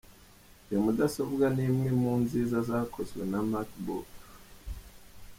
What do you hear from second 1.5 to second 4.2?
ni imwe mu nziza zakozwe na na MacBook.